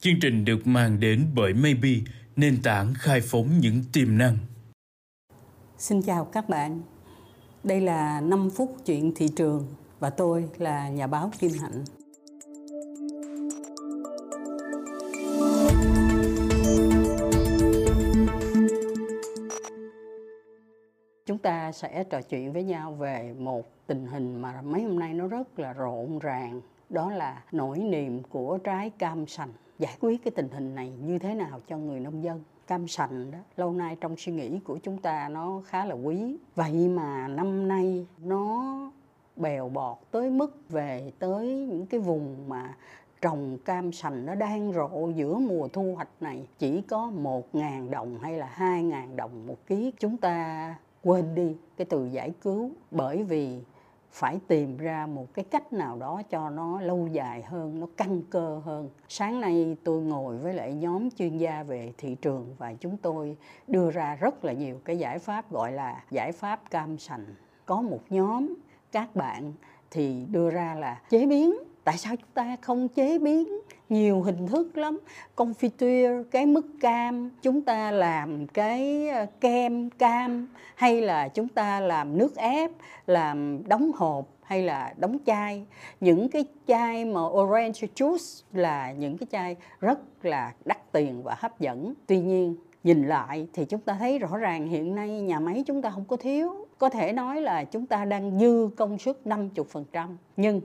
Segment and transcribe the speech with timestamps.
[0.00, 1.90] Chương trình được mang đến bởi Maybe,
[2.36, 4.36] nền tảng khai phóng những tiềm năng.
[5.78, 6.80] Xin chào các bạn.
[7.64, 9.66] Đây là 5 phút chuyện thị trường
[10.00, 11.84] và tôi là nhà báo Kim Hạnh.
[21.26, 25.14] Chúng ta sẽ trò chuyện với nhau về một tình hình mà mấy hôm nay
[25.14, 26.60] nó rất là rộn ràng,
[26.90, 29.52] đó là nỗi niềm của trái cam sành.
[29.78, 32.42] Giải quyết cái tình hình này như thế nào cho người nông dân?
[32.66, 36.36] Cam sành đó, lâu nay trong suy nghĩ của chúng ta nó khá là quý.
[36.54, 38.74] Vậy mà năm nay nó
[39.36, 42.74] bèo bọt tới mức về tới những cái vùng mà
[43.20, 47.12] trồng cam sành nó đang rộ giữa mùa thu hoạch này chỉ có
[47.52, 50.74] 1.000 đồng hay là 2.000 đồng một ký chúng ta
[51.04, 53.60] quên đi cái từ giải cứu bởi vì
[54.10, 58.22] phải tìm ra một cái cách nào đó cho nó lâu dài hơn, nó căn
[58.30, 58.90] cơ hơn.
[59.08, 63.36] Sáng nay tôi ngồi với lại nhóm chuyên gia về thị trường và chúng tôi
[63.66, 67.24] đưa ra rất là nhiều cái giải pháp, gọi là giải pháp cam sành.
[67.66, 68.54] Có một nhóm
[68.92, 69.52] các bạn
[69.90, 71.54] thì đưa ra là chế biến
[71.88, 74.98] tại sao chúng ta không chế biến nhiều hình thức lắm?
[75.36, 81.80] Confiture, cái mứt cam, chúng ta làm cái ờ, kem, cam, hay là chúng ta
[81.80, 82.70] làm nước ép,
[83.06, 85.66] làm đóng hộp, hay là đóng chai.
[86.00, 91.36] Những cái chai mà orange juice là những cái chai rất là đắt tiền và
[91.38, 91.94] hấp dẫn.
[92.06, 95.82] Tuy nhiên, nhìn lại thì chúng ta thấy rõ ràng hiện nay nhà máy chúng
[95.82, 96.66] ta không có thiếu.
[96.78, 100.60] Có thể nói là chúng ta đang dư công suất 50% nhưng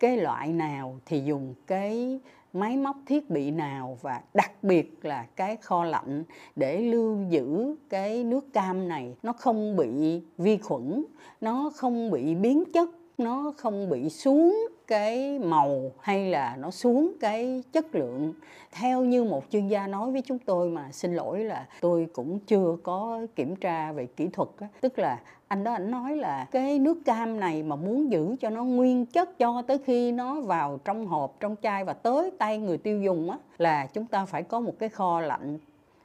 [0.00, 2.20] cái loại nào thì dùng cái
[2.52, 6.24] máy móc thiết bị nào và đặc biệt là cái kho lạnh
[6.56, 11.04] để lưu giữ cái nước cam này nó không bị vi khuẩn,
[11.40, 17.12] nó không bị biến chất, nó không bị xuống cái màu hay là nó xuống
[17.20, 18.34] cái chất lượng
[18.72, 22.38] theo như một chuyên gia nói với chúng tôi mà xin lỗi là tôi cũng
[22.38, 24.68] chưa có kiểm tra về kỹ thuật á.
[24.80, 28.50] tức là anh đó, anh nói là cái nước cam này mà muốn giữ cho
[28.50, 32.58] nó nguyên chất cho tới khi nó vào trong hộp, trong chai và tới tay
[32.58, 35.58] người tiêu dùng á, là chúng ta phải có một cái kho lạnh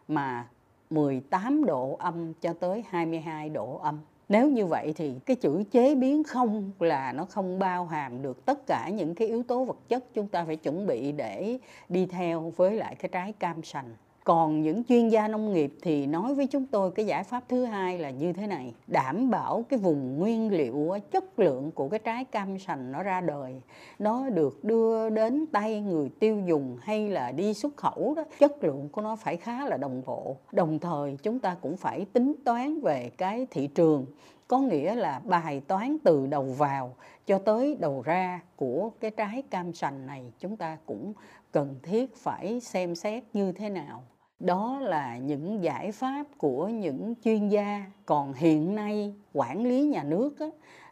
[0.07, 0.47] mà
[0.89, 3.99] 18 độ âm cho tới 22 độ âm
[4.29, 8.45] nếu như vậy thì cái chữ chế biến không là nó không bao hàm được
[8.45, 11.57] tất cả những cái yếu tố vật chất chúng ta phải chuẩn bị để
[11.89, 16.05] đi theo với lại cái trái cam sành còn những chuyên gia nông nghiệp thì
[16.05, 19.65] nói với chúng tôi cái giải pháp thứ hai là như thế này, đảm bảo
[19.69, 23.61] cái vùng nguyên liệu chất lượng của cái trái cam sành nó ra đời.
[23.99, 28.63] Nó được đưa đến tay người tiêu dùng hay là đi xuất khẩu đó, chất
[28.63, 30.37] lượng của nó phải khá là đồng bộ.
[30.51, 34.05] Đồng thời chúng ta cũng phải tính toán về cái thị trường,
[34.47, 39.43] có nghĩa là bài toán từ đầu vào cho tới đầu ra của cái trái
[39.49, 41.13] cam sành này chúng ta cũng
[41.51, 44.03] cần thiết phải xem xét như thế nào
[44.45, 47.85] đó là những giải pháp của những chuyên gia.
[48.05, 50.45] Còn hiện nay quản lý nhà nước á,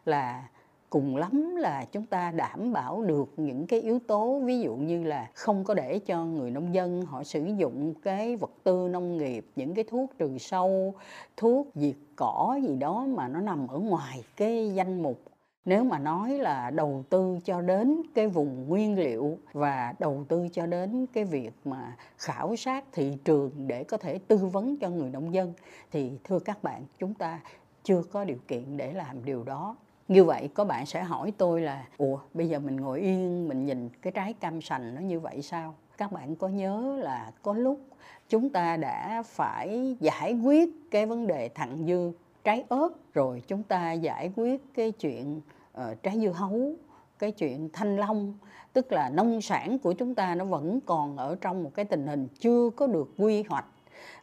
[0.04, 0.48] là
[0.90, 5.04] cùng lắm là chúng ta đảm bảo được những cái yếu tố ví dụ như
[5.04, 9.16] là không có để cho người nông dân họ sử dụng cái vật tư nông
[9.16, 10.94] nghiệp những cái thuốc trừ sâu
[11.36, 15.20] thuốc diệt cỏ gì đó mà nó nằm ở ngoài cái danh mục
[15.64, 20.48] nếu mà nói là đầu tư cho đến cái vùng nguyên liệu và đầu tư
[20.52, 24.88] cho đến cái việc mà khảo sát thị trường để có thể tư vấn cho
[24.88, 25.52] người nông dân,
[25.90, 27.40] thì thưa các bạn, chúng ta
[27.82, 29.76] chưa có điều kiện để làm điều đó.
[30.08, 33.66] Như vậy, có bạn sẽ hỏi tôi là, ủa, bây giờ mình ngồi yên, mình
[33.66, 35.74] nhìn cái trái cam sành nó như vậy sao?
[35.98, 37.80] Các bạn có nhớ là có lúc
[38.28, 42.12] chúng ta đã phải giải quyết cái vấn đề thặng dư
[42.44, 45.40] trái ớt, rồi chúng ta giải quyết cái chuyện
[45.78, 46.72] uh, trái dưa hấu
[47.18, 48.34] cái chuyện thanh long
[48.72, 52.06] tức là nông sản của chúng ta nó vẫn còn ở trong một cái tình
[52.06, 53.66] hình chưa có được quy hoạch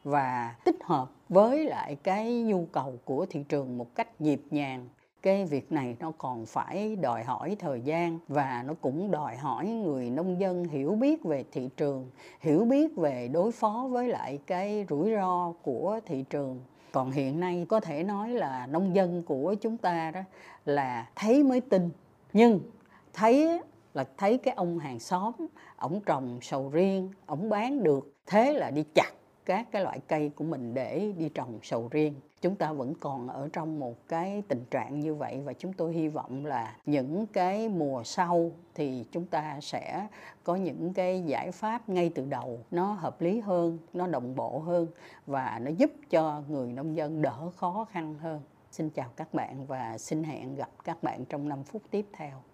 [0.04, 4.90] và tích hợp với lại cái nhu cầu của thị trường một cách nhịp nhàng.
[5.22, 9.68] Cái việc này nó còn phải đòi hỏi thời gian và nó cũng đòi hỏi
[9.68, 14.40] người nông dân hiểu biết về thị trường hiểu biết về đối phó với lại
[14.47, 16.59] cái rủi ro của thị trường
[16.91, 20.22] còn hiện nay có thể nói là nông dân của chúng ta đó
[20.66, 21.90] là thấy mới tin.
[22.34, 22.59] Nhưng
[23.14, 23.59] thấy
[23.93, 25.34] là thấy cái ông hàng xóm,
[25.78, 29.11] ổng trồng sầu riêng, ổng bán được, thế là đi chặt
[29.52, 32.14] các cái loại cây của mình để đi trồng sầu riêng.
[32.42, 35.94] Chúng ta vẫn còn ở trong một cái tình trạng như vậy và chúng tôi
[35.94, 40.08] hy vọng là những cái mùa sau thì chúng ta sẽ
[40.44, 42.59] có những cái giải pháp ngay từ đầu.
[42.72, 44.88] Nó hợp lý hơn, nó đồng bộ hơn
[45.28, 48.42] và nó giúp cho người nông dân đỡ khó khăn hơn.
[48.72, 52.51] Xin chào các bạn và xin hẹn gặp các bạn trong 5 phút tiếp theo.